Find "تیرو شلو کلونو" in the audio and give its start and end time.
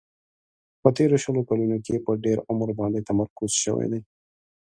0.97-1.77